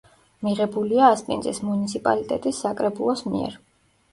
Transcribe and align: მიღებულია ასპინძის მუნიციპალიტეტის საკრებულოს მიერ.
მიღებულია 0.45 1.09
ასპინძის 1.17 1.61
მუნიციპალიტეტის 1.67 2.63
საკრებულოს 2.67 3.25
მიერ. 3.31 3.63